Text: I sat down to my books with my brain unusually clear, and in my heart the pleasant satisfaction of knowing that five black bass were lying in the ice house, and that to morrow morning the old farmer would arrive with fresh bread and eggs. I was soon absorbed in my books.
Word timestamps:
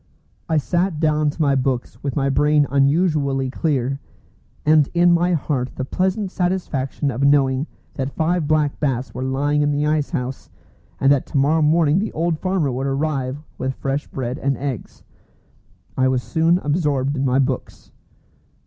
I 0.49 0.57
sat 0.57 0.99
down 0.99 1.29
to 1.29 1.39
my 1.43 1.53
books 1.53 2.01
with 2.01 2.15
my 2.15 2.27
brain 2.27 2.65
unusually 2.71 3.51
clear, 3.51 3.99
and 4.65 4.89
in 4.95 5.11
my 5.13 5.33
heart 5.33 5.75
the 5.75 5.85
pleasant 5.85 6.31
satisfaction 6.31 7.11
of 7.11 7.21
knowing 7.23 7.67
that 7.93 8.09
five 8.15 8.47
black 8.47 8.79
bass 8.79 9.13
were 9.13 9.21
lying 9.21 9.61
in 9.61 9.69
the 9.69 9.85
ice 9.85 10.09
house, 10.09 10.49
and 10.99 11.11
that 11.11 11.27
to 11.27 11.37
morrow 11.37 11.61
morning 11.61 11.99
the 11.99 12.11
old 12.13 12.39
farmer 12.39 12.71
would 12.71 12.87
arrive 12.87 13.43
with 13.59 13.75
fresh 13.75 14.07
bread 14.07 14.39
and 14.39 14.57
eggs. 14.57 15.03
I 15.95 16.07
was 16.07 16.23
soon 16.23 16.57
absorbed 16.63 17.15
in 17.15 17.23
my 17.23 17.37
books. 17.37 17.91